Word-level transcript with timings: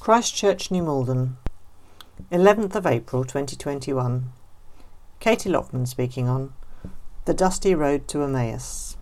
Christchurch, 0.00 0.70
New 0.70 0.82
Malden, 0.82 1.36
11th 2.32 2.74
of 2.74 2.86
April 2.86 3.22
2021. 3.22 4.32
Katie 5.20 5.50
Lockman 5.50 5.84
speaking 5.84 6.26
on 6.26 6.54
The 7.26 7.34
Dusty 7.34 7.74
Road 7.74 8.08
to 8.08 8.22
Emmaus. 8.22 8.96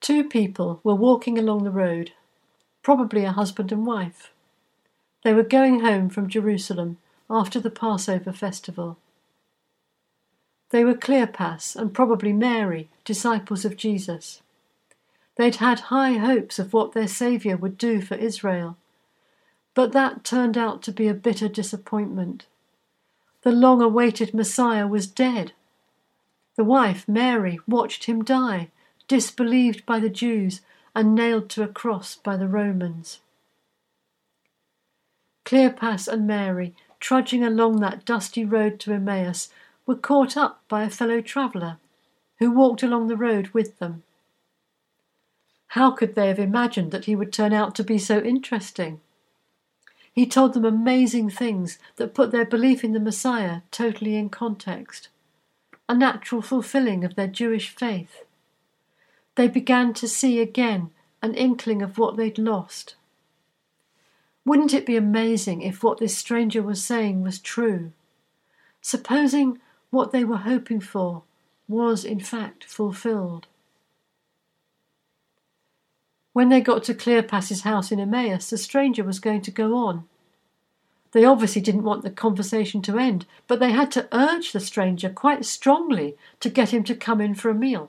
Two 0.00 0.24
people 0.24 0.80
were 0.82 0.96
walking 0.96 1.38
along 1.38 1.62
the 1.62 1.70
road, 1.70 2.10
probably 2.82 3.24
a 3.24 3.30
husband 3.30 3.70
and 3.70 3.86
wife. 3.86 4.32
They 5.22 5.32
were 5.32 5.44
going 5.44 5.82
home 5.82 6.10
from 6.10 6.28
Jerusalem 6.28 6.98
after 7.30 7.60
the 7.60 7.70
Passover 7.70 8.32
festival. 8.32 8.98
They 10.70 10.84
were 10.84 10.94
Cleopas 10.94 11.76
and 11.76 11.94
probably 11.94 12.32
Mary, 12.32 12.88
disciples 13.04 13.64
of 13.64 13.76
Jesus. 13.76 14.42
They'd 15.36 15.56
had 15.56 15.80
high 15.80 16.12
hopes 16.12 16.58
of 16.58 16.72
what 16.72 16.92
their 16.92 17.08
Saviour 17.08 17.56
would 17.56 17.76
do 17.76 18.00
for 18.00 18.14
Israel. 18.14 18.76
But 19.74 19.92
that 19.92 20.22
turned 20.22 20.56
out 20.56 20.82
to 20.82 20.92
be 20.92 21.08
a 21.08 21.14
bitter 21.14 21.48
disappointment. 21.48 22.46
The 23.42 23.50
long 23.50 23.82
awaited 23.82 24.32
Messiah 24.32 24.86
was 24.86 25.06
dead. 25.06 25.52
The 26.56 26.64
wife, 26.64 27.08
Mary, 27.08 27.58
watched 27.66 28.04
him 28.04 28.22
die, 28.22 28.70
disbelieved 29.08 29.84
by 29.84 29.98
the 29.98 30.08
Jews 30.08 30.60
and 30.94 31.14
nailed 31.14 31.50
to 31.50 31.62
a 31.62 31.68
cross 31.68 32.14
by 32.14 32.36
the 32.36 32.48
Romans. 32.48 33.18
Cleopas 35.44 36.08
and 36.08 36.26
Mary, 36.26 36.74
trudging 37.00 37.44
along 37.44 37.80
that 37.80 38.04
dusty 38.04 38.44
road 38.44 38.78
to 38.80 38.92
Emmaus, 38.92 39.50
were 39.84 39.96
caught 39.96 40.36
up 40.36 40.62
by 40.68 40.84
a 40.84 40.90
fellow 40.90 41.20
traveller 41.20 41.78
who 42.38 42.50
walked 42.50 42.82
along 42.82 43.08
the 43.08 43.16
road 43.16 43.48
with 43.48 43.78
them. 43.78 44.04
How 45.74 45.90
could 45.90 46.14
they 46.14 46.28
have 46.28 46.38
imagined 46.38 46.92
that 46.92 47.06
he 47.06 47.16
would 47.16 47.32
turn 47.32 47.52
out 47.52 47.74
to 47.74 47.82
be 47.82 47.98
so 47.98 48.20
interesting? 48.20 49.00
He 50.12 50.24
told 50.24 50.54
them 50.54 50.64
amazing 50.64 51.30
things 51.30 51.80
that 51.96 52.14
put 52.14 52.30
their 52.30 52.44
belief 52.44 52.84
in 52.84 52.92
the 52.92 53.00
Messiah 53.00 53.62
totally 53.72 54.14
in 54.14 54.28
context, 54.28 55.08
a 55.88 55.94
natural 55.96 56.42
fulfilling 56.42 57.02
of 57.02 57.16
their 57.16 57.26
Jewish 57.26 57.70
faith. 57.70 58.22
They 59.34 59.48
began 59.48 59.94
to 59.94 60.06
see 60.06 60.38
again 60.38 60.90
an 61.20 61.34
inkling 61.34 61.82
of 61.82 61.98
what 61.98 62.16
they'd 62.16 62.38
lost. 62.38 62.94
Wouldn't 64.44 64.74
it 64.74 64.86
be 64.86 64.94
amazing 64.96 65.62
if 65.62 65.82
what 65.82 65.98
this 65.98 66.16
stranger 66.16 66.62
was 66.62 66.84
saying 66.84 67.24
was 67.24 67.40
true? 67.40 67.90
Supposing 68.80 69.58
what 69.90 70.12
they 70.12 70.22
were 70.22 70.46
hoping 70.46 70.78
for 70.78 71.24
was 71.66 72.04
in 72.04 72.20
fact 72.20 72.62
fulfilled. 72.62 73.48
When 76.34 76.48
they 76.48 76.60
got 76.60 76.82
to 76.84 76.94
Cleopas's 76.94 77.62
house 77.62 77.92
in 77.92 78.00
Emmaus, 78.00 78.50
the 78.50 78.58
stranger 78.58 79.04
was 79.04 79.20
going 79.20 79.40
to 79.42 79.52
go 79.52 79.76
on. 79.76 80.04
They 81.12 81.24
obviously 81.24 81.62
didn't 81.62 81.84
want 81.84 82.02
the 82.02 82.10
conversation 82.10 82.82
to 82.82 82.98
end, 82.98 83.24
but 83.46 83.60
they 83.60 83.70
had 83.70 83.92
to 83.92 84.08
urge 84.10 84.50
the 84.50 84.58
stranger 84.58 85.08
quite 85.08 85.44
strongly 85.44 86.16
to 86.40 86.50
get 86.50 86.70
him 86.74 86.82
to 86.84 86.96
come 86.96 87.20
in 87.20 87.36
for 87.36 87.50
a 87.50 87.54
meal. 87.54 87.88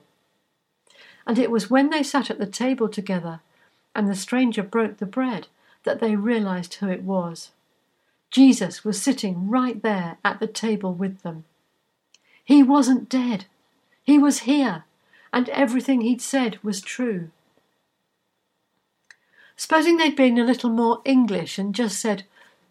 And 1.26 1.40
it 1.40 1.50
was 1.50 1.68
when 1.68 1.90
they 1.90 2.04
sat 2.04 2.30
at 2.30 2.38
the 2.38 2.46
table 2.46 2.88
together 2.88 3.40
and 3.96 4.08
the 4.08 4.14
stranger 4.14 4.62
broke 4.62 4.98
the 4.98 5.06
bread 5.06 5.48
that 5.82 5.98
they 5.98 6.14
realized 6.14 6.74
who 6.74 6.88
it 6.88 7.02
was. 7.02 7.50
Jesus 8.30 8.84
was 8.84 9.02
sitting 9.02 9.48
right 9.48 9.82
there 9.82 10.18
at 10.24 10.38
the 10.38 10.46
table 10.46 10.94
with 10.94 11.22
them. 11.22 11.44
He 12.44 12.62
wasn't 12.62 13.08
dead. 13.08 13.46
He 14.04 14.20
was 14.20 14.40
here, 14.40 14.84
and 15.32 15.48
everything 15.48 16.02
he'd 16.02 16.22
said 16.22 16.60
was 16.62 16.80
true. 16.80 17.30
Supposing 19.56 19.96
they'd 19.96 20.14
been 20.14 20.38
a 20.38 20.44
little 20.44 20.70
more 20.70 21.00
English 21.04 21.58
and 21.58 21.74
just 21.74 21.98
said, 21.98 22.24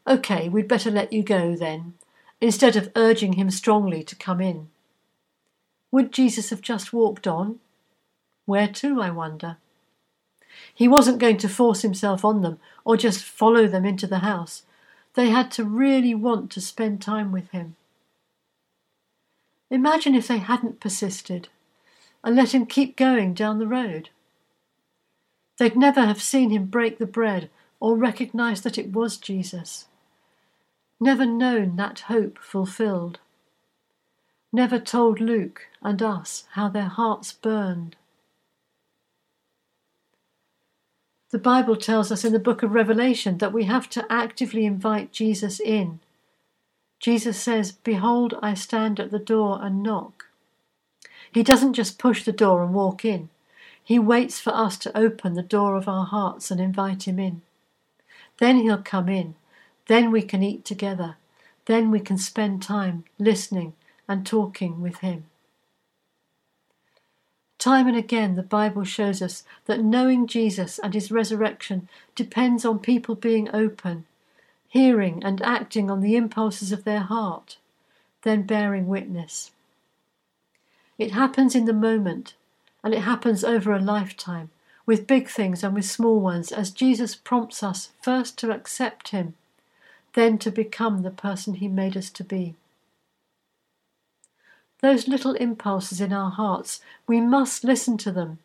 OK, 0.06 0.50
we'd 0.50 0.68
better 0.68 0.92
let 0.92 1.12
you 1.12 1.24
go 1.24 1.56
then, 1.56 1.94
instead 2.40 2.76
of 2.76 2.92
urging 2.96 3.34
him 3.34 3.50
strongly 3.50 4.04
to 4.04 4.16
come 4.16 4.40
in. 4.40 4.70
Would 5.92 6.12
Jesus 6.12 6.52
have 6.52 6.62
just 6.62 6.94
walked 6.94 7.26
on? 7.26 7.60
Where 8.46 8.68
to, 8.68 9.02
I 9.02 9.10
wonder? 9.10 9.58
He 10.74 10.88
wasn't 10.88 11.20
going 11.20 11.38
to 11.38 11.50
force 11.50 11.82
himself 11.82 12.24
on 12.24 12.42
them 12.42 12.60
or 12.84 12.98
just 12.98 13.24
follow 13.24 13.68
them 13.68 13.86
into 13.86 14.08
the 14.08 14.20
house. 14.20 14.64
They 15.16 15.30
had 15.30 15.52
to 15.52 15.64
really 15.64 16.14
want 16.14 16.52
to 16.52 16.62
spend 16.62 17.02
time 17.02 17.32
with 17.32 17.50
him. 17.52 17.76
Imagine 19.72 20.14
if 20.14 20.28
they 20.28 20.38
hadn't 20.38 20.80
persisted 20.80 21.50
and 22.24 22.36
let 22.36 22.54
him 22.54 22.66
keep 22.66 22.96
going 22.96 23.34
down 23.34 23.60
the 23.60 23.68
road. 23.68 24.10
They'd 25.58 25.76
never 25.76 26.06
have 26.06 26.22
seen 26.22 26.50
him 26.50 26.66
break 26.66 26.98
the 26.98 27.06
bread 27.06 27.50
or 27.80 27.96
recognized 27.96 28.64
that 28.64 28.78
it 28.78 28.92
was 28.92 29.18
Jesus. 29.18 29.86
Never 31.00 31.26
known 31.26 31.76
that 31.76 32.02
hope 32.02 32.40
fulfilled. 32.40 33.20
Never 34.52 34.80
told 34.80 35.20
Luke 35.20 35.68
and 35.82 36.02
us 36.02 36.46
how 36.54 36.70
their 36.70 36.84
hearts 36.88 37.34
burned. 37.34 37.96
The 41.32 41.40
Bible 41.40 41.76
tells 41.76 42.12
us 42.12 42.24
in 42.24 42.32
the 42.32 42.40
book 42.40 42.64
of 42.64 42.72
Revelation 42.72 43.40
that 43.40 43.52
we 43.52 43.66
have 43.66 43.90
to 43.90 44.06
actively 44.10 44.66
invite 44.66 45.12
Jesus 45.12 45.60
in. 45.60 46.00
Jesus 47.00 47.38
says, 47.38 47.74
Behold, 47.74 48.36
I 48.42 48.54
stand 48.54 49.00
at 49.00 49.12
the 49.12 49.20
door 49.20 49.60
and 49.62 49.84
knock. 49.84 50.28
He 51.34 51.44
doesn't 51.44 51.74
just 51.74 52.00
push 52.00 52.24
the 52.24 52.32
door 52.32 52.64
and 52.64 52.74
walk 52.74 53.04
in. 53.04 53.30
He 53.86 54.00
waits 54.00 54.40
for 54.40 54.50
us 54.50 54.80
to 54.80 54.98
open 54.98 55.36
the 55.36 55.44
door 55.44 55.76
of 55.76 55.88
our 55.88 56.08
hearts 56.08 56.50
and 56.50 56.60
invite 56.60 57.08
him 57.08 57.20
in. 57.20 57.44
Then 58.40 58.58
he'll 58.58 58.82
come 58.82 59.08
in. 59.08 59.36
Then 59.86 60.12
we 60.12 60.24
can 60.24 60.42
eat 60.42 60.66
together. 60.66 61.18
Then 61.66 61.92
we 61.92 62.00
can 62.00 62.18
spend 62.18 62.64
time 62.64 63.06
listening 63.20 63.74
and 64.08 64.26
talking 64.26 64.82
with 64.82 64.98
him. 64.98 65.26
Time 67.60 67.88
and 67.88 67.96
again, 67.96 68.36
the 68.36 68.44
Bible 68.44 68.84
shows 68.84 69.22
us 69.22 69.44
that 69.66 69.84
knowing 69.84 70.26
Jesus 70.26 70.80
and 70.80 70.96
his 70.96 71.12
resurrection 71.12 71.88
depends 72.16 72.66
on 72.66 72.80
people 72.80 73.14
being 73.14 73.50
open, 73.54 74.06
hearing 74.68 75.24
and 75.24 75.44
acting 75.44 75.92
on 75.92 76.02
the 76.02 76.16
impulses 76.16 76.72
of 76.72 76.86
their 76.86 77.02
heart, 77.02 77.58
then 78.24 78.42
bearing 78.42 78.88
witness. 78.88 79.52
It 80.98 81.12
happens 81.12 81.54
in 81.54 81.66
the 81.66 81.74
moment 81.74 82.34
and 82.86 82.94
it 82.94 83.02
happens 83.02 83.44
over 83.44 83.74
a 83.74 83.82
lifetime, 83.82 84.52
with 84.86 85.08
big 85.08 85.28
things 85.28 85.64
and 85.64 85.74
with 85.74 85.86
small 85.86 86.20
ones, 86.20 86.52
as 86.52 86.70
Jesus 86.70 87.16
prompts 87.16 87.64
us 87.64 87.90
first 88.00 88.38
to 88.38 88.52
accept 88.52 89.10
Him, 89.10 89.34
then 90.14 90.38
to 90.38 90.52
become 90.52 91.02
the 91.02 91.10
person 91.10 91.56
He 91.56 91.68
made 91.68 91.98
us 91.98 92.12
to 92.12 92.24
be. 92.24 92.54
Those 94.82 95.08
little 95.08 95.34
impulses 95.34 96.00
in 96.00 96.14
our 96.14 96.30
hearts, 96.30 96.80
we 97.08 97.20
must 97.20 97.64
listen 97.64 97.98
to 97.98 98.12
them, 98.12 98.38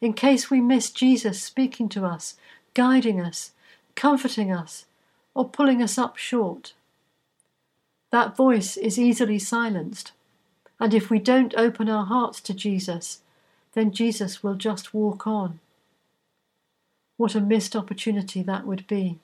in 0.00 0.14
case 0.14 0.50
we 0.50 0.60
miss 0.60 0.90
Jesus 0.90 1.40
speaking 1.40 1.88
to 1.90 2.04
us, 2.04 2.34
guiding 2.74 3.20
us, 3.20 3.52
comforting 3.94 4.52
us, 4.52 4.86
or 5.32 5.48
pulling 5.48 5.80
us 5.80 5.96
up 5.96 6.16
short. 6.16 6.72
That 8.10 8.36
voice 8.36 8.76
is 8.76 8.98
easily 8.98 9.38
silenced, 9.38 10.10
and 10.80 10.92
if 10.92 11.08
we 11.08 11.20
don't 11.20 11.54
open 11.56 11.88
our 11.88 12.06
hearts 12.06 12.40
to 12.40 12.52
Jesus, 12.52 13.20
then 13.76 13.92
Jesus 13.92 14.42
will 14.42 14.54
just 14.54 14.94
walk 14.94 15.26
on. 15.26 15.60
What 17.18 17.34
a 17.34 17.40
missed 17.42 17.76
opportunity 17.76 18.42
that 18.42 18.66
would 18.66 18.86
be. 18.86 19.18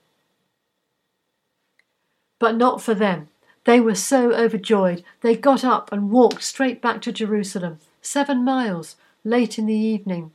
But 2.38 2.56
not 2.56 2.82
for 2.82 2.94
them. 2.94 3.28
They 3.64 3.80
were 3.80 3.94
so 3.94 4.34
overjoyed, 4.34 5.04
they 5.22 5.36
got 5.36 5.64
up 5.64 5.90
and 5.90 6.10
walked 6.10 6.42
straight 6.42 6.82
back 6.82 7.00
to 7.02 7.12
Jerusalem, 7.12 7.78
seven 8.02 8.44
miles, 8.44 8.96
late 9.24 9.58
in 9.58 9.64
the 9.64 9.74
evening. 9.74 10.32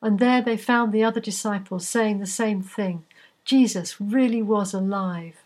And 0.00 0.18
there 0.18 0.40
they 0.40 0.56
found 0.56 0.90
the 0.90 1.04
other 1.04 1.20
disciples 1.20 1.86
saying 1.86 2.20
the 2.20 2.26
same 2.26 2.62
thing 2.62 3.04
Jesus 3.44 4.00
really 4.00 4.40
was 4.40 4.72
alive. 4.72 5.42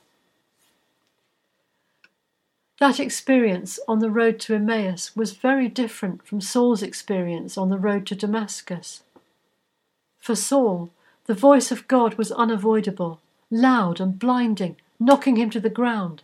That 2.78 3.00
experience 3.00 3.78
on 3.88 4.00
the 4.00 4.10
road 4.10 4.38
to 4.40 4.54
Emmaus 4.54 5.16
was 5.16 5.32
very 5.32 5.68
different 5.68 6.26
from 6.26 6.42
Saul's 6.42 6.82
experience 6.82 7.56
on 7.56 7.70
the 7.70 7.78
road 7.78 8.06
to 8.08 8.14
Damascus. 8.14 9.02
For 10.18 10.34
Saul, 10.34 10.90
the 11.24 11.34
voice 11.34 11.70
of 11.72 11.88
God 11.88 12.14
was 12.14 12.30
unavoidable, 12.32 13.20
loud 13.50 13.98
and 13.98 14.18
blinding, 14.18 14.76
knocking 15.00 15.36
him 15.36 15.48
to 15.50 15.60
the 15.60 15.70
ground. 15.70 16.22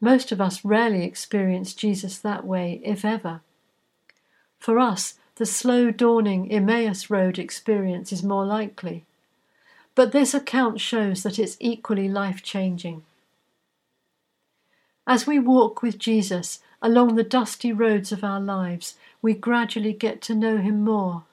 Most 0.00 0.30
of 0.30 0.40
us 0.40 0.64
rarely 0.64 1.02
experience 1.02 1.74
Jesus 1.74 2.18
that 2.18 2.46
way, 2.46 2.80
if 2.84 3.04
ever. 3.04 3.40
For 4.60 4.78
us, 4.78 5.14
the 5.36 5.46
slow 5.46 5.90
dawning 5.90 6.52
Emmaus 6.52 7.10
Road 7.10 7.38
experience 7.38 8.12
is 8.12 8.22
more 8.22 8.46
likely. 8.46 9.04
But 9.94 10.12
this 10.12 10.34
account 10.34 10.80
shows 10.80 11.22
that 11.24 11.38
it's 11.38 11.56
equally 11.58 12.08
life 12.08 12.42
changing. 12.42 13.02
As 15.06 15.26
we 15.26 15.38
walk 15.38 15.82
with 15.82 15.98
Jesus 15.98 16.60
along 16.82 17.14
the 17.14 17.22
dusty 17.22 17.72
roads 17.72 18.10
of 18.10 18.24
our 18.24 18.40
lives, 18.40 18.96
we 19.22 19.34
gradually 19.34 19.92
get 19.92 20.20
to 20.22 20.34
know 20.34 20.56
him 20.56 20.82
more. 20.82 21.24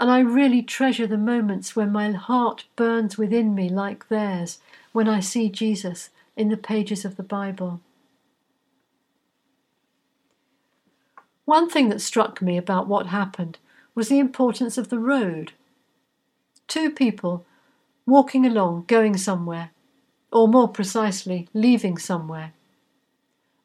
And 0.00 0.10
I 0.10 0.20
really 0.20 0.62
treasure 0.62 1.06
the 1.06 1.18
moments 1.18 1.76
when 1.76 1.92
my 1.92 2.12
heart 2.12 2.64
burns 2.76 3.18
within 3.18 3.54
me 3.54 3.68
like 3.68 4.08
theirs 4.08 4.58
when 4.92 5.08
I 5.08 5.20
see 5.20 5.48
Jesus 5.48 6.10
in 6.36 6.48
the 6.48 6.56
pages 6.56 7.04
of 7.04 7.16
the 7.16 7.22
Bible. 7.22 7.80
One 11.44 11.68
thing 11.68 11.90
that 11.90 12.00
struck 12.00 12.40
me 12.40 12.56
about 12.56 12.88
what 12.88 13.08
happened 13.08 13.58
was 13.94 14.08
the 14.08 14.18
importance 14.18 14.78
of 14.78 14.88
the 14.88 14.98
road. 14.98 15.52
Two 16.66 16.90
people 16.90 17.44
walking 18.06 18.46
along, 18.46 18.84
going 18.88 19.16
somewhere, 19.16 19.70
or 20.32 20.48
more 20.48 20.68
precisely, 20.68 21.48
leaving 21.52 21.98
somewhere. 21.98 22.52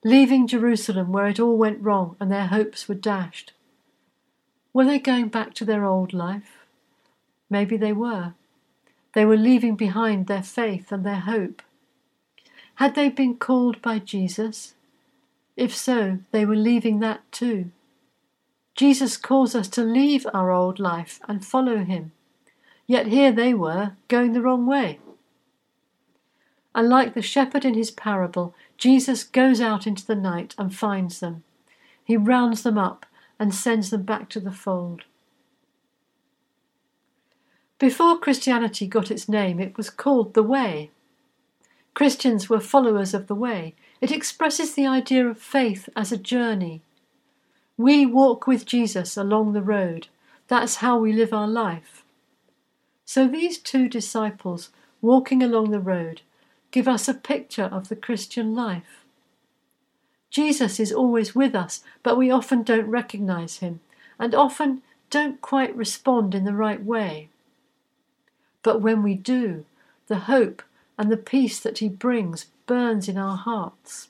Leaving 0.04 0.48
Jerusalem 0.48 1.12
where 1.12 1.28
it 1.28 1.40
all 1.40 1.58
went 1.58 1.84
wrong 1.84 2.16
and 2.20 2.32
their 2.32 2.48
hopes 2.48 2.88
were 2.88 2.96
dashed. 2.96 3.52
Were 4.74 4.86
they 4.86 5.00
going 5.00 5.28
back 5.28 5.54
to 5.56 5.66
their 5.66 5.84
old 5.84 6.14
life? 6.14 6.60
Maybe 7.50 7.76
they 7.76 7.92
were. 7.92 8.34
They 9.14 9.26
were 9.26 9.38
leaving 9.38 9.76
behind 9.76 10.28
their 10.28 10.44
faith 10.44 10.92
and 10.92 11.06
their 11.06 11.22
hope. 11.22 11.62
Had 12.76 12.96
they 12.96 13.10
been 13.10 13.36
called 13.36 13.82
by 13.82 14.00
Jesus? 14.00 14.74
If 15.58 15.76
so, 15.76 16.20
they 16.32 16.46
were 16.46 16.56
leaving 16.56 17.00
that 17.00 17.30
too. 17.32 17.72
Jesus 18.76 19.18
calls 19.18 19.56
us 19.56 19.68
to 19.70 19.84
leave 19.84 20.26
our 20.34 20.52
old 20.52 20.80
life 20.80 21.20
and 21.28 21.46
follow 21.46 21.84
him. 21.84 22.14
Yet 22.88 23.08
here 23.08 23.34
they 23.34 23.54
were, 23.54 23.94
going 24.08 24.32
the 24.32 24.42
wrong 24.42 24.66
way. 24.66 25.00
And 26.76 26.90
like 26.90 27.14
the 27.14 27.22
shepherd 27.22 27.66
in 27.66 27.74
his 27.74 27.92
parable, 27.92 28.54
Jesus 28.78 29.24
goes 29.24 29.60
out 29.60 29.88
into 29.88 30.06
the 30.06 30.16
night 30.16 30.56
and 30.58 30.74
finds 30.74 31.20
them. 31.20 31.44
He 32.04 32.18
rounds 32.18 32.64
them 32.64 32.78
up 32.78 33.06
and 33.40 33.54
sends 33.54 33.90
them 33.90 34.04
back 34.04 34.30
to 34.30 34.40
the 34.40 34.52
fold. 34.52 35.04
Before 37.80 38.20
Christianity 38.20 38.88
got 38.88 39.10
its 39.10 39.30
name, 39.30 39.60
it 39.60 39.78
was 39.78 39.90
called 39.90 40.34
the 40.34 40.44
Way. 40.44 40.92
Christians 41.94 42.50
were 42.50 42.60
followers 42.60 43.14
of 43.14 43.28
the 43.28 43.36
Way. 43.36 43.74
It 44.02 44.12
expresses 44.12 44.74
the 44.74 44.86
idea 44.86 45.28
of 45.28 45.40
faith 45.40 45.88
as 45.96 46.12
a 46.12 46.18
journey. 46.18 46.82
We 47.78 48.06
walk 48.06 48.46
with 48.46 48.66
Jesus 48.66 49.16
along 49.16 49.54
the 49.54 49.62
road. 49.62 50.08
That's 50.50 50.76
how 50.78 51.00
we 51.00 51.14
live 51.14 51.34
our 51.34 51.48
life. 51.48 52.04
So 53.06 53.28
these 53.28 53.58
two 53.58 53.88
disciples 53.88 54.70
walking 55.02 55.42
along 55.42 55.72
the 55.72 55.80
road 55.80 56.22
give 56.72 56.88
us 56.88 57.08
a 57.08 57.14
picture 57.14 57.64
of 57.64 57.90
the 57.90 57.96
Christian 57.96 58.56
life. 58.56 59.06
Jesus 60.30 60.80
is 60.80 60.92
always 60.92 61.34
with 61.34 61.56
us, 61.56 61.82
but 62.04 62.18
we 62.18 62.30
often 62.30 62.64
don't 62.64 62.88
recognize 62.88 63.58
him 63.58 63.80
and 64.20 64.36
often 64.36 64.82
don't 65.10 65.42
quite 65.42 65.76
respond 65.76 66.36
in 66.36 66.44
the 66.44 66.54
right 66.54 66.84
way. 66.84 67.30
But 68.62 68.82
when 68.82 69.02
we 69.02 69.16
do, 69.16 69.66
the 70.08 70.20
hope 70.20 70.62
and 70.98 71.12
the 71.12 71.18
peace 71.18 71.60
that 71.60 71.80
He 71.80 71.90
brings 71.90 72.48
burns 72.66 73.08
in 73.08 73.18
our 73.18 73.38
hearts. 73.38 74.10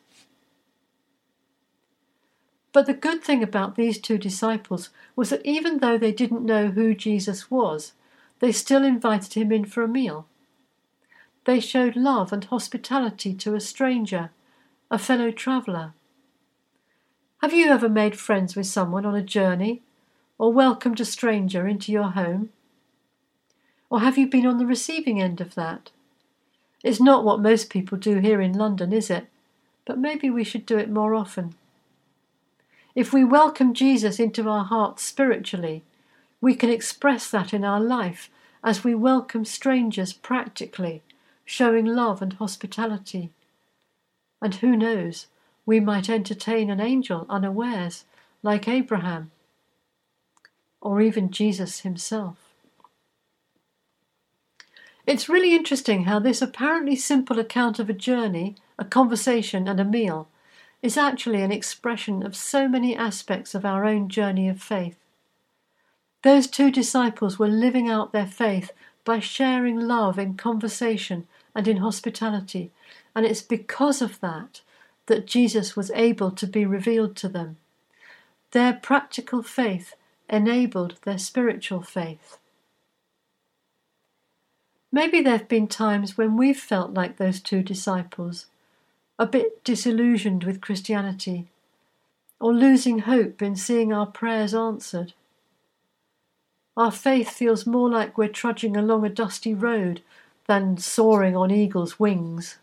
But 2.71 2.85
the 2.85 2.93
good 2.93 3.23
thing 3.23 3.41
about 3.41 3.75
these 3.75 3.99
two 3.99 4.17
disciples 4.17 4.89
was 5.15 5.29
that 5.29 5.45
even 5.45 5.79
though 5.79 5.97
they 5.97 6.11
didn't 6.11 6.45
know 6.45 6.67
who 6.67 6.93
Jesus 6.93 7.49
was, 7.49 7.93
they 8.39 8.51
still 8.51 8.83
invited 8.83 9.33
him 9.33 9.51
in 9.51 9.65
for 9.65 9.83
a 9.83 9.87
meal. 9.87 10.27
They 11.49 11.59
showed 11.59 11.95
love 11.95 12.31
and 12.31 12.43
hospitality 12.43 13.33
to 13.33 13.55
a 13.55 13.59
stranger, 13.59 14.29
a 14.91 14.99
fellow 14.99 15.31
traveller. 15.31 15.93
Have 17.41 17.55
you 17.55 17.71
ever 17.71 17.89
made 17.89 18.19
friends 18.19 18.55
with 18.55 18.67
someone 18.67 19.03
on 19.03 19.15
a 19.15 19.23
journey 19.23 19.81
or 20.37 20.53
welcomed 20.53 20.99
a 20.99 21.05
stranger 21.05 21.67
into 21.67 21.91
your 21.91 22.11
home? 22.11 22.49
Or 23.89 24.01
have 24.01 24.15
you 24.15 24.27
been 24.27 24.45
on 24.45 24.59
the 24.59 24.67
receiving 24.67 25.19
end 25.19 25.41
of 25.41 25.55
that? 25.55 25.89
It's 26.83 27.01
not 27.01 27.23
what 27.23 27.41
most 27.41 27.71
people 27.71 27.97
do 27.97 28.19
here 28.19 28.41
in 28.41 28.53
London, 28.53 28.93
is 28.93 29.09
it? 29.09 29.25
But 29.85 29.97
maybe 29.97 30.29
we 30.29 30.43
should 30.43 30.67
do 30.67 30.77
it 30.77 30.91
more 30.91 31.15
often. 31.15 31.55
If 32.93 33.11
we 33.11 33.23
welcome 33.23 33.73
Jesus 33.73 34.19
into 34.19 34.47
our 34.47 34.65
hearts 34.65 35.03
spiritually, 35.03 35.81
we 36.41 36.53
can 36.53 36.69
express 36.69 37.27
that 37.31 37.55
in 37.55 37.65
our 37.65 37.81
life 37.81 38.29
as 38.63 38.83
we 38.83 38.93
welcome 38.93 39.45
strangers 39.45 40.13
practically, 40.13 41.01
showing 41.49 41.83
love 41.83 42.21
and 42.21 42.33
hospitality. 42.33 43.31
And 44.39 44.53
who 44.53 44.77
knows, 44.77 45.25
we 45.65 45.79
might 45.79 46.07
entertain 46.07 46.69
an 46.69 46.79
angel 46.79 47.25
unawares, 47.27 48.05
like 48.43 48.67
Abraham, 48.67 49.31
or 50.79 51.01
even 51.01 51.31
Jesus 51.31 51.79
himself. 51.79 52.37
It's 55.07 55.27
really 55.27 55.55
interesting 55.55 56.03
how 56.03 56.19
this 56.19 56.39
apparently 56.39 56.95
simple 56.95 57.39
account 57.39 57.79
of 57.79 57.89
a 57.89 57.93
journey, 57.93 58.55
a 58.77 58.85
conversation, 58.85 59.67
and 59.67 59.79
a 59.79 59.83
meal 59.83 60.27
is 60.83 60.97
actually 60.97 61.41
an 61.41 61.51
expression 61.51 62.23
of 62.23 62.35
so 62.35 62.67
many 62.67 62.95
aspects 62.95 63.55
of 63.55 63.65
our 63.65 63.85
own 63.85 64.07
journey 64.07 64.47
of 64.47 64.61
faith. 64.61 64.99
Those 66.21 66.45
two 66.45 66.69
disciples 66.69 67.39
were 67.39 67.47
living 67.47 67.89
out 67.89 68.11
their 68.11 68.27
faith 68.27 68.71
by 69.03 69.19
sharing 69.19 69.79
love 69.79 70.19
in 70.19 70.35
conversation 70.35 71.27
and 71.59 71.67
in 71.67 71.77
hospitality, 71.77 72.71
and 73.13 73.25
it's 73.25 73.41
because 73.41 74.01
of 74.01 74.21
that 74.21 74.61
that 75.07 75.27
Jesus 75.27 75.75
was 75.75 75.91
able 75.91 76.31
to 76.31 76.47
be 76.47 76.65
revealed 76.65 77.17
to 77.17 77.27
them. 77.27 77.57
Their 78.51 78.71
practical 78.71 79.43
faith 79.43 79.93
enabled 80.29 80.95
their 81.03 81.17
spiritual 81.17 81.81
faith. 81.81 82.37
Maybe 84.89 85.19
there 85.19 85.37
have 85.37 85.49
been 85.49 85.67
times 85.67 86.17
when 86.17 86.37
we've 86.37 86.57
felt 86.57 86.93
like 86.93 87.17
those 87.17 87.41
two 87.41 87.61
disciples, 87.61 88.45
a 89.19 89.25
bit 89.25 89.61
disillusioned 89.65 90.45
with 90.45 90.61
Christianity, 90.61 91.47
or 92.39 92.53
losing 92.53 92.99
hope 92.99 93.41
in 93.41 93.57
seeing 93.57 93.91
our 93.91 94.07
prayers 94.07 94.53
answered. 94.53 95.11
Our 96.77 96.91
faith 96.91 97.31
feels 97.31 97.65
more 97.65 97.89
like 97.89 98.17
we're 98.17 98.29
trudging 98.29 98.77
along 98.77 99.05
a 99.05 99.09
dusty 99.09 99.53
road 99.53 100.01
than 100.49 100.77
soaring 100.77 101.37
on 101.37 101.51
eagle's 101.51 101.97
wings. 101.97 102.57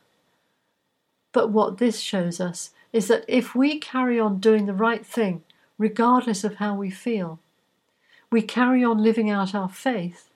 But 1.33 1.51
what 1.51 1.79
this 1.79 2.01
shows 2.01 2.41
us 2.41 2.71
is 2.93 3.09
that 3.09 3.25
if 3.27 3.55
we 3.55 3.79
carry 3.79 4.21
on 4.21 4.41
doing 4.41 4.67
the 4.67 4.75
right 4.75 5.07
thing, 5.07 5.43
regardless 5.79 6.45
of 6.45 6.57
how 6.57 6.75
we 6.75 6.91
feel, 6.91 7.39
we 8.31 8.43
carry 8.43 8.85
on 8.85 9.03
living 9.03 9.31
out 9.31 9.55
our 9.55 9.69
faith, 9.69 10.29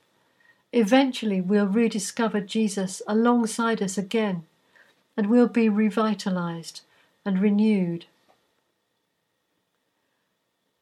Eventually, 0.73 1.41
we'll 1.41 1.67
rediscover 1.67 2.41
Jesus 2.41 3.03
alongside 3.09 3.83
us 3.83 3.99
again, 3.99 4.45
and 5.17 5.29
we'll 5.29 5.49
be 5.49 5.69
revitalized 5.69 6.83
and 7.25 7.41
renewed. 7.41 8.07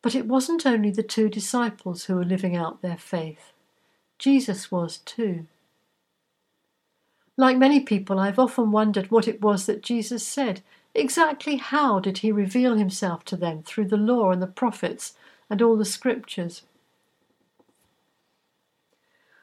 But 0.03 0.15
it 0.15 0.27
wasn't 0.27 0.67
only 0.67 0.91
the 0.91 1.03
two 1.03 1.31
disciples 1.31 2.05
who 2.05 2.17
were 2.17 2.25
living 2.25 2.55
out 2.55 2.83
their 2.83 2.99
faith, 2.99 3.53
Jesus 4.19 4.71
was 4.71 4.99
too. 4.99 5.47
Like 7.39 7.57
many 7.57 7.79
people, 7.79 8.19
I've 8.19 8.39
often 8.41 8.73
wondered 8.73 9.13
what 9.13 9.29
it 9.29 9.41
was 9.41 9.67
that 9.67 9.81
Jesus 9.81 10.27
said. 10.27 10.61
Exactly 10.93 11.57
how 11.57 12.01
did 12.01 12.19
he 12.19 12.33
reveal 12.33 12.75
himself 12.75 13.25
to 13.27 13.37
them 13.37 13.63
through 13.63 13.87
the 13.87 13.97
law 13.97 14.33
and 14.33 14.43
the 14.43 14.49
prophets 14.49 15.15
and 15.49 15.63
all 15.63 15.77
the 15.77 15.85
scriptures? 15.85 16.63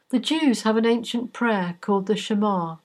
The 0.09 0.19
Jews 0.19 0.63
have 0.63 0.75
an 0.75 0.85
ancient 0.85 1.31
prayer 1.31 1.77
called 1.79 2.07
the 2.07 2.17
Shema, 2.17 2.75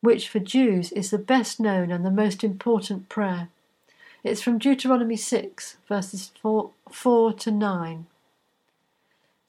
which 0.00 0.30
for 0.30 0.38
Jews 0.38 0.92
is 0.92 1.10
the 1.10 1.18
best 1.18 1.60
known 1.60 1.90
and 1.90 2.04
the 2.04 2.10
most 2.10 2.42
important 2.42 3.10
prayer. 3.10 3.50
It's 4.24 4.40
from 4.40 4.58
Deuteronomy 4.58 5.16
6, 5.16 5.76
verses 5.86 6.32
4, 6.40 6.70
4 6.90 7.32
to 7.34 7.50
9. 7.50 8.06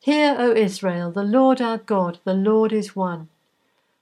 Hear, 0.01 0.35
O 0.37 0.51
Israel, 0.51 1.09
the 1.09 1.23
Lord 1.23 1.61
our 1.61 1.77
God, 1.77 2.19
the 2.25 2.33
Lord 2.33 2.73
is 2.73 2.97
one. 2.97 3.29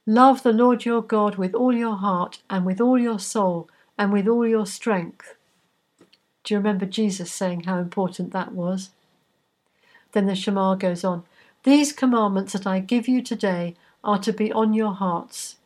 Love 0.08 0.42
the 0.42 0.54
Lord 0.54 0.86
your 0.86 1.02
God 1.02 1.36
with 1.36 1.54
all 1.54 1.74
your 1.74 1.96
heart 1.96 2.38
and 2.48 2.64
with 2.64 2.80
all 2.80 2.98
your 2.98 3.18
soul 3.18 3.68
and 3.98 4.10
with 4.10 4.26
all 4.26 4.46
your 4.46 4.64
strength. 4.64 5.34
Do 6.42 6.54
you 6.54 6.58
remember 6.58 6.86
Jesus 6.86 7.30
saying 7.30 7.64
how 7.64 7.78
important 7.78 8.32
that 8.32 8.52
was? 8.52 8.88
Then 10.12 10.24
the 10.24 10.34
Shema 10.34 10.76
goes 10.76 11.04
on 11.04 11.24
these 11.64 11.92
commandments 11.92 12.54
that 12.54 12.66
I 12.66 12.78
give 12.78 13.06
you 13.06 13.20
today 13.20 13.74
are 14.02 14.18
to 14.20 14.32
be 14.32 14.50
on 14.50 14.72
your 14.72 14.94
hearts. 14.94 15.56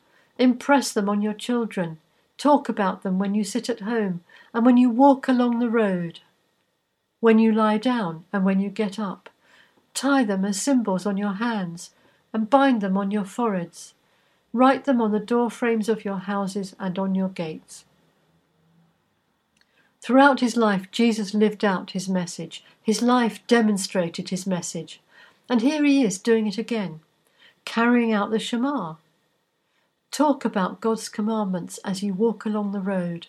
Impress 0.41 0.93
them 0.93 1.09
on 1.09 1.23
your 1.23 1.35
children. 1.35 1.99
Talk 2.37 2.69
about 2.69 3.05
them 3.05 3.21
when 3.21 3.37
you 3.37 3.45
sit 3.45 3.71
at 3.71 3.83
home 3.83 4.25
and 4.53 4.67
when 4.67 4.77
you 4.77 4.91
walk 4.91 5.29
along 5.29 5.61
the 5.61 5.71
road, 5.71 6.19
when 7.21 7.39
you 7.39 7.53
lie 7.53 7.79
down 7.79 8.25
and 8.33 8.45
when 8.45 8.59
you 8.59 8.71
get 8.71 8.99
up. 8.99 9.31
Tie 9.95 10.25
them 10.25 10.45
as 10.45 10.61
symbols 10.61 11.07
on 11.07 11.17
your 11.17 11.35
hands 11.35 11.91
and 12.33 12.51
bind 12.51 12.81
them 12.81 12.97
on 12.97 13.13
your 13.13 13.25
foreheads. 13.25 13.95
Write 14.53 14.85
them 14.85 15.01
on 15.01 15.13
the 15.13 15.19
door 15.19 15.51
frames 15.51 15.89
of 15.89 16.05
your 16.05 16.19
houses 16.19 16.77
and 16.79 16.99
on 16.99 17.15
your 17.15 17.29
gates. 17.29 17.85
Throughout 20.03 20.41
his 20.41 20.57
life, 20.57 20.91
Jesus 20.91 21.33
lived 21.33 21.65
out 21.65 21.93
his 21.93 22.09
message. 22.09 22.65
His 22.83 23.03
life 23.03 23.47
demonstrated 23.47 24.29
his 24.29 24.47
message. 24.47 25.01
And 25.49 25.61
here 25.61 25.85
he 25.85 26.05
is 26.05 26.19
doing 26.19 26.47
it 26.47 26.59
again, 26.59 27.01
carrying 27.65 28.13
out 28.13 28.31
the 28.31 28.39
Shema. 28.39 28.95
Talk 30.11 30.45
about 30.45 30.81
God's 30.81 31.09
commandments 31.09 31.79
as 31.85 32.03
you 32.03 32.13
walk 32.15 32.45
along 32.45 32.73
the 32.73 32.81
road. 32.81 33.29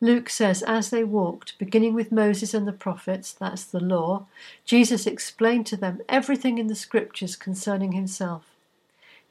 Luke 0.00 0.30
says, 0.30 0.62
as 0.62 0.90
they 0.90 1.02
walked, 1.02 1.58
beginning 1.58 1.94
with 1.94 2.12
Moses 2.12 2.54
and 2.54 2.68
the 2.68 2.72
prophets, 2.72 3.32
that's 3.32 3.64
the 3.64 3.80
law, 3.80 4.26
Jesus 4.64 5.06
explained 5.06 5.66
to 5.66 5.76
them 5.76 6.00
everything 6.08 6.58
in 6.58 6.68
the 6.68 6.74
scriptures 6.74 7.36
concerning 7.36 7.92
himself. 7.92 8.53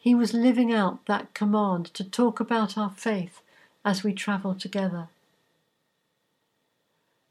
He 0.03 0.13
was 0.13 0.33
living 0.33 0.73
out 0.73 1.05
that 1.05 1.33
command 1.33 1.85
to 1.93 2.03
talk 2.03 2.41
about 2.41 2.77
our 2.77 2.89
faith 2.89 3.41
as 3.85 4.03
we 4.03 4.11
travel 4.11 4.53
together. 4.53 5.07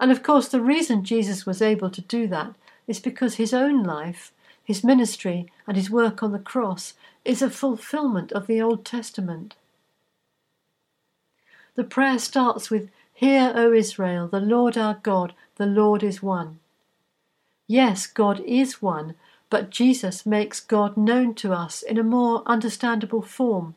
And 0.00 0.10
of 0.10 0.22
course, 0.22 0.48
the 0.48 0.62
reason 0.62 1.04
Jesus 1.04 1.44
was 1.44 1.60
able 1.60 1.90
to 1.90 2.00
do 2.00 2.26
that 2.28 2.54
is 2.86 2.98
because 2.98 3.34
his 3.34 3.52
own 3.52 3.82
life, 3.82 4.32
his 4.64 4.82
ministry, 4.82 5.52
and 5.66 5.76
his 5.76 5.90
work 5.90 6.22
on 6.22 6.32
the 6.32 6.38
cross 6.38 6.94
is 7.26 7.42
a 7.42 7.50
fulfillment 7.50 8.32
of 8.32 8.46
the 8.46 8.62
Old 8.62 8.86
Testament. 8.86 9.54
The 11.74 11.84
prayer 11.84 12.18
starts 12.18 12.70
with, 12.70 12.88
Hear, 13.12 13.52
O 13.54 13.74
Israel, 13.74 14.28
the 14.28 14.40
Lord 14.40 14.78
our 14.78 14.94
God, 14.94 15.34
the 15.56 15.66
Lord 15.66 16.02
is 16.02 16.22
one. 16.22 16.58
Yes, 17.68 18.06
God 18.06 18.40
is 18.46 18.80
one, 18.80 19.14
but 19.52 19.68
Jesus 19.68 20.24
makes 20.24 20.60
God 20.60 20.96
known 20.96 21.34
to 21.34 21.52
us 21.52 21.82
in 21.82 21.98
a 21.98 22.02
more 22.02 22.42
understandable 22.46 23.20
form. 23.20 23.74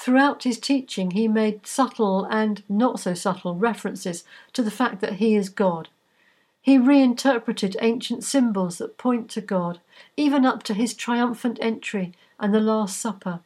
Throughout 0.00 0.44
his 0.44 0.58
teaching, 0.58 1.10
he 1.10 1.28
made 1.28 1.66
subtle 1.66 2.24
and 2.24 2.62
not 2.66 3.00
so 3.00 3.12
subtle 3.12 3.54
references 3.54 4.24
to 4.54 4.62
the 4.62 4.70
fact 4.70 5.02
that 5.02 5.16
he 5.16 5.34
is 5.36 5.50
God. 5.50 5.90
He 6.62 6.78
reinterpreted 6.78 7.76
ancient 7.82 8.24
symbols 8.24 8.78
that 8.78 8.96
point 8.96 9.28
to 9.32 9.42
God, 9.42 9.78
even 10.16 10.46
up 10.46 10.62
to 10.62 10.72
his 10.72 10.94
triumphant 10.94 11.58
entry 11.60 12.14
and 12.38 12.54
the 12.54 12.60
Last 12.60 12.98
Supper, 12.98 13.40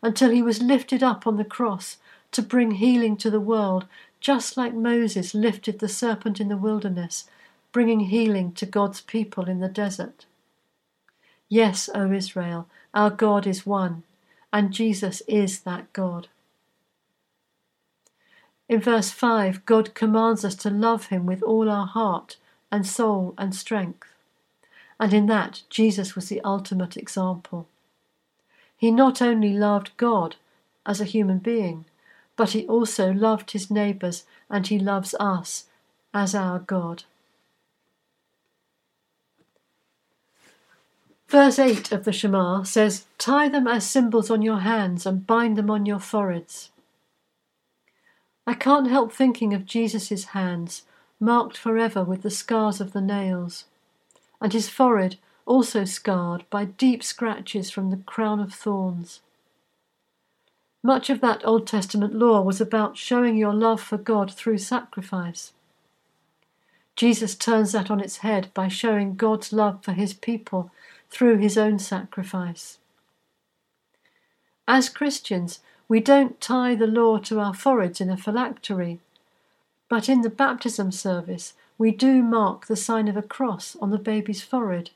until 0.00 0.30
he 0.30 0.42
was 0.42 0.62
lifted 0.62 1.02
up 1.02 1.26
on 1.26 1.38
the 1.38 1.44
cross 1.44 1.96
to 2.30 2.40
bring 2.40 2.70
healing 2.70 3.16
to 3.16 3.30
the 3.30 3.40
world, 3.40 3.86
just 4.20 4.56
like 4.56 4.74
Moses 4.74 5.34
lifted 5.34 5.80
the 5.80 5.88
serpent 5.88 6.40
in 6.40 6.46
the 6.46 6.56
wilderness, 6.56 7.24
bringing 7.72 7.98
healing 7.98 8.52
to 8.52 8.64
God's 8.64 9.00
people 9.00 9.48
in 9.48 9.58
the 9.58 9.68
desert. 9.68 10.24
Yes, 11.48 11.88
O 11.94 12.10
Israel, 12.12 12.68
our 12.92 13.10
God 13.10 13.46
is 13.46 13.66
one 13.66 14.02
and 14.52 14.72
Jesus 14.72 15.22
is 15.28 15.60
that 15.60 15.92
God. 15.92 16.28
In 18.68 18.80
verse 18.80 19.10
5, 19.10 19.64
God 19.64 19.94
commands 19.94 20.44
us 20.44 20.54
to 20.56 20.70
love 20.70 21.06
him 21.06 21.26
with 21.26 21.42
all 21.42 21.70
our 21.70 21.86
heart 21.86 22.36
and 22.72 22.86
soul 22.86 23.34
and 23.38 23.54
strength. 23.54 24.08
And 24.98 25.12
in 25.12 25.26
that, 25.26 25.62
Jesus 25.70 26.14
was 26.14 26.28
the 26.28 26.40
ultimate 26.40 26.96
example. 26.96 27.68
He 28.76 28.90
not 28.90 29.22
only 29.22 29.52
loved 29.52 29.90
God 29.96 30.36
as 30.84 31.00
a 31.00 31.04
human 31.04 31.38
being, 31.38 31.84
but 32.34 32.50
he 32.50 32.66
also 32.66 33.12
loved 33.12 33.52
his 33.52 33.70
neighbours 33.70 34.24
and 34.50 34.66
he 34.66 34.78
loves 34.78 35.14
us 35.20 35.66
as 36.12 36.34
our 36.34 36.58
God. 36.58 37.04
Verse 41.28 41.58
8 41.58 41.90
of 41.90 42.04
the 42.04 42.12
Shema 42.12 42.62
says, 42.62 43.06
Tie 43.18 43.48
them 43.48 43.66
as 43.66 43.88
symbols 43.88 44.30
on 44.30 44.42
your 44.42 44.60
hands 44.60 45.06
and 45.06 45.26
bind 45.26 45.58
them 45.58 45.70
on 45.70 45.84
your 45.84 45.98
foreheads. 45.98 46.70
I 48.46 48.54
can't 48.54 48.88
help 48.88 49.12
thinking 49.12 49.52
of 49.52 49.66
Jesus' 49.66 50.26
hands, 50.26 50.82
marked 51.18 51.56
forever 51.56 52.04
with 52.04 52.22
the 52.22 52.30
scars 52.30 52.80
of 52.80 52.92
the 52.92 53.00
nails, 53.00 53.64
and 54.40 54.52
his 54.52 54.68
forehead 54.68 55.16
also 55.46 55.84
scarred 55.84 56.44
by 56.48 56.64
deep 56.64 57.02
scratches 57.02 57.70
from 57.70 57.90
the 57.90 57.96
crown 57.96 58.38
of 58.38 58.54
thorns. 58.54 59.20
Much 60.82 61.10
of 61.10 61.20
that 61.20 61.44
Old 61.44 61.66
Testament 61.66 62.14
law 62.14 62.40
was 62.40 62.60
about 62.60 62.96
showing 62.96 63.36
your 63.36 63.54
love 63.54 63.80
for 63.80 63.98
God 63.98 64.32
through 64.32 64.58
sacrifice. 64.58 65.52
Jesus 66.94 67.34
turns 67.34 67.72
that 67.72 67.90
on 67.90 68.00
its 68.00 68.18
head 68.18 68.48
by 68.54 68.68
showing 68.68 69.16
God's 69.16 69.52
love 69.52 69.82
for 69.84 69.92
his 69.92 70.14
people 70.14 70.70
through 71.10 71.38
his 71.38 71.56
own 71.56 71.78
sacrifice. 71.78 72.78
As 74.68 74.88
Christians, 74.88 75.60
we 75.88 76.00
don't 76.00 76.40
tie 76.40 76.74
the 76.74 76.86
law 76.86 77.18
to 77.18 77.38
our 77.38 77.54
foreheads 77.54 78.00
in 78.00 78.10
a 78.10 78.16
phylactery, 78.16 79.00
but 79.88 80.08
in 80.08 80.22
the 80.22 80.30
baptism 80.30 80.90
service, 80.90 81.54
we 81.78 81.92
do 81.92 82.22
mark 82.22 82.66
the 82.66 82.76
sign 82.76 83.06
of 83.06 83.16
a 83.16 83.22
cross 83.22 83.76
on 83.80 83.90
the 83.90 83.98
baby's 83.98 84.42
forehead 84.42 84.90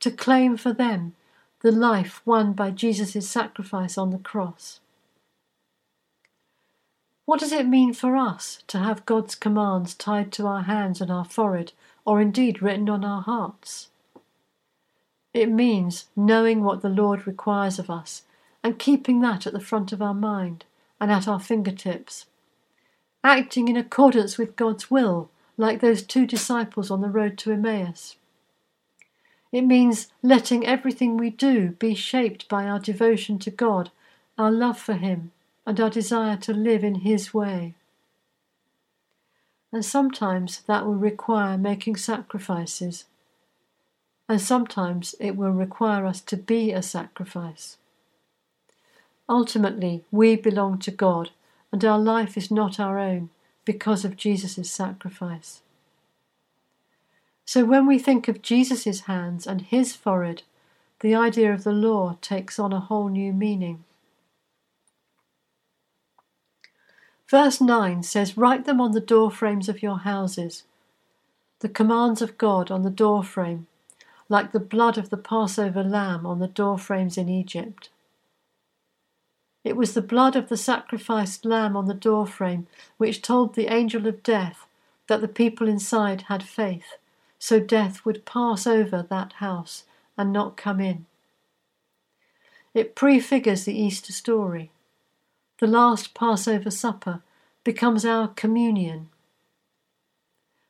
to 0.00 0.10
claim 0.10 0.56
for 0.56 0.72
them 0.72 1.14
the 1.60 1.72
life 1.72 2.22
won 2.24 2.52
by 2.52 2.70
Jesus' 2.70 3.28
sacrifice 3.28 3.96
on 3.96 4.10
the 4.10 4.18
cross. 4.18 4.80
What 7.24 7.40
does 7.40 7.52
it 7.52 7.68
mean 7.68 7.94
for 7.94 8.16
us 8.16 8.64
to 8.66 8.78
have 8.78 9.06
God's 9.06 9.36
commands 9.36 9.94
tied 9.94 10.32
to 10.32 10.46
our 10.46 10.62
hands 10.62 11.00
and 11.00 11.10
our 11.10 11.24
forehead, 11.24 11.72
or 12.04 12.20
indeed 12.20 12.60
written 12.60 12.90
on 12.90 13.04
our 13.04 13.22
hearts? 13.22 13.88
It 15.34 15.48
means 15.48 16.06
knowing 16.14 16.62
what 16.62 16.82
the 16.82 16.88
Lord 16.88 17.26
requires 17.26 17.78
of 17.78 17.88
us 17.88 18.22
and 18.62 18.78
keeping 18.78 19.20
that 19.20 19.46
at 19.46 19.52
the 19.52 19.60
front 19.60 19.92
of 19.92 20.02
our 20.02 20.14
mind 20.14 20.64
and 21.00 21.10
at 21.10 21.26
our 21.26 21.40
fingertips. 21.40 22.26
Acting 23.24 23.68
in 23.68 23.76
accordance 23.76 24.36
with 24.36 24.56
God's 24.56 24.90
will, 24.90 25.30
like 25.56 25.80
those 25.80 26.02
two 26.02 26.26
disciples 26.26 26.90
on 26.90 27.00
the 27.00 27.08
road 27.08 27.38
to 27.38 27.52
Emmaus. 27.52 28.16
It 29.52 29.62
means 29.62 30.08
letting 30.22 30.66
everything 30.66 31.16
we 31.16 31.30
do 31.30 31.70
be 31.70 31.94
shaped 31.94 32.48
by 32.48 32.64
our 32.64 32.78
devotion 32.78 33.38
to 33.40 33.50
God, 33.50 33.90
our 34.38 34.50
love 34.50 34.78
for 34.78 34.94
Him, 34.94 35.32
and 35.66 35.78
our 35.78 35.90
desire 35.90 36.36
to 36.38 36.52
live 36.52 36.82
in 36.82 36.96
His 36.96 37.34
way. 37.34 37.74
And 39.70 39.84
sometimes 39.84 40.62
that 40.62 40.84
will 40.84 40.94
require 40.94 41.56
making 41.56 41.96
sacrifices 41.96 43.04
and 44.32 44.40
sometimes 44.40 45.14
it 45.20 45.36
will 45.36 45.50
require 45.50 46.06
us 46.06 46.18
to 46.22 46.38
be 46.38 46.72
a 46.72 46.80
sacrifice. 46.80 47.76
Ultimately, 49.28 50.04
we 50.10 50.36
belong 50.36 50.78
to 50.78 50.90
God, 50.90 51.32
and 51.70 51.84
our 51.84 51.98
life 51.98 52.38
is 52.38 52.50
not 52.50 52.80
our 52.80 52.98
own 52.98 53.28
because 53.66 54.06
of 54.06 54.16
Jesus' 54.16 54.70
sacrifice. 54.70 55.60
So 57.44 57.66
when 57.66 57.86
we 57.86 57.98
think 57.98 58.26
of 58.26 58.40
Jesus' 58.40 59.00
hands 59.00 59.46
and 59.46 59.60
his 59.60 59.94
forehead, 59.94 60.44
the 61.00 61.14
idea 61.14 61.52
of 61.52 61.62
the 61.62 61.72
law 61.72 62.16
takes 62.22 62.58
on 62.58 62.72
a 62.72 62.80
whole 62.80 63.10
new 63.10 63.34
meaning. 63.34 63.84
Verse 67.28 67.60
9 67.60 68.02
says, 68.02 68.38
Write 68.38 68.64
them 68.64 68.80
on 68.80 68.92
the 68.92 69.00
door 69.00 69.30
frames 69.30 69.68
of 69.68 69.82
your 69.82 69.98
houses, 69.98 70.62
the 71.58 71.68
commands 71.68 72.22
of 72.22 72.38
God 72.38 72.70
on 72.70 72.80
the 72.80 72.88
door 72.88 73.22
frame 73.22 73.66
like 74.32 74.52
the 74.52 74.58
blood 74.58 74.96
of 74.96 75.10
the 75.10 75.16
Passover 75.18 75.84
lamb 75.84 76.24
on 76.24 76.38
the 76.38 76.48
door 76.48 76.78
frames 76.78 77.18
in 77.18 77.28
Egypt. 77.28 77.90
It 79.62 79.76
was 79.76 79.92
the 79.92 80.00
blood 80.00 80.36
of 80.36 80.48
the 80.48 80.56
sacrificed 80.56 81.44
lamb 81.44 81.76
on 81.76 81.86
the 81.86 81.92
door 81.92 82.26
frame 82.26 82.66
which 82.96 83.20
told 83.20 83.54
the 83.54 83.70
angel 83.70 84.06
of 84.06 84.22
death 84.22 84.66
that 85.06 85.20
the 85.20 85.28
people 85.28 85.68
inside 85.68 86.22
had 86.22 86.42
faith, 86.42 86.96
so 87.38 87.60
death 87.60 88.06
would 88.06 88.24
pass 88.24 88.66
over 88.66 89.02
that 89.02 89.34
house 89.34 89.84
and 90.16 90.32
not 90.32 90.56
come 90.56 90.80
in. 90.80 91.04
It 92.72 92.94
prefigures 92.94 93.66
the 93.66 93.78
Easter 93.78 94.14
story. 94.14 94.70
The 95.58 95.66
last 95.66 96.14
Passover 96.14 96.70
supper 96.70 97.20
becomes 97.64 98.06
our 98.06 98.28
communion. 98.28 99.10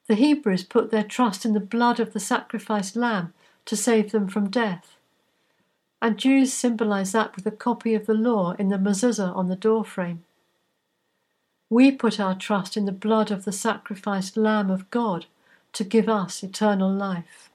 The 0.09 0.16
Hebrews 0.16 0.64
put 0.64 0.90
their 0.90 1.04
trust 1.04 1.45
in 1.45 1.52
the 1.52 1.61
blood 1.61 2.00
of 2.00 2.12
the 2.12 2.19
sacrificed 2.19 2.97
lamb 2.97 3.33
to 3.66 3.76
save 3.76 4.12
them 4.12 4.28
from 4.28 4.50
death. 4.50 4.97
And 6.00 6.19
Jews 6.19 6.52
symbolize 6.52 7.12
that 7.12 7.37
with 7.37 7.47
a 7.47 7.52
copy 7.52 7.95
of 7.95 8.07
the 8.07 8.14
law 8.14 8.52
in 8.59 8.69
the 8.69 8.76
mezuzah 8.76 9.35
on 9.37 9.49
the 9.49 9.57
doorframe. 9.57 10.25
We 11.71 11.92
put 11.92 12.19
our 12.19 12.35
trust 12.35 12.76
in 12.76 12.87
the 12.87 12.92
blood 12.92 13.31
of 13.31 13.45
the 13.45 13.52
sacrificed 13.52 14.37
Lamb 14.37 14.71
of 14.71 14.90
God 14.90 15.26
to 15.73 15.85
give 15.85 16.09
us 16.09 16.42
eternal 16.42 16.92
life. 16.92 17.50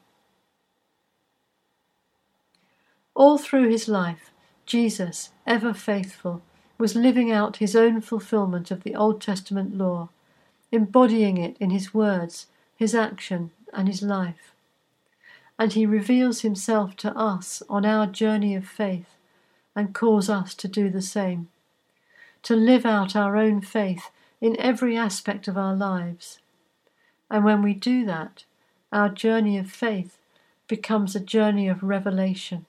All 3.13 3.37
through 3.37 3.69
his 3.69 3.87
life, 3.87 4.31
Jesus, 4.65 5.31
ever 5.45 5.73
faithful, 5.73 6.41
was 6.77 6.95
living 6.95 7.31
out 7.31 7.57
his 7.57 7.75
own 7.75 7.99
fulfillment 8.01 8.71
of 8.71 8.83
the 8.83 8.95
Old 8.95 9.21
Testament 9.21 9.77
law, 9.77 10.09
embodying 10.71 11.37
it 11.37 11.57
in 11.59 11.71
his 11.71 11.93
words, 11.93 12.47
his 12.75 12.95
action, 12.95 13.51
and 13.73 13.87
his 13.87 14.01
life 14.01 14.53
and 15.59 15.73
he 15.73 15.85
reveals 15.85 16.41
himself 16.41 16.95
to 16.97 17.15
us 17.17 17.63
on 17.69 17.85
our 17.85 18.05
journey 18.05 18.55
of 18.55 18.67
faith 18.67 19.15
and 19.75 19.93
calls 19.93 20.29
us 20.29 20.53
to 20.55 20.67
do 20.67 20.89
the 20.89 21.01
same, 21.01 21.49
to 22.43 22.55
live 22.55 22.85
out 22.85 23.15
our 23.15 23.37
own 23.37 23.61
faith 23.61 24.09
in 24.39 24.59
every 24.59 24.95
aspect 24.95 25.47
of 25.47 25.57
our 25.57 25.75
lives. 25.75 26.39
And 27.29 27.43
when 27.43 27.61
we 27.61 27.73
do 27.73 28.05
that, 28.05 28.45
our 28.91 29.09
journey 29.09 29.57
of 29.57 29.69
faith 29.69 30.17
becomes 30.67 31.15
a 31.15 31.19
journey 31.19 31.67
of 31.67 31.83
revelation 31.83 32.65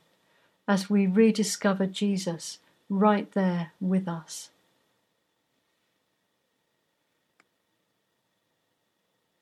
as 0.67 0.91
we 0.91 1.07
rediscover 1.07 1.87
Jesus 1.87 2.59
right 2.89 3.31
there 3.33 3.73
with 3.81 4.09
us. 4.09 4.51